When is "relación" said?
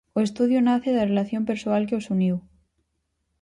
1.11-1.43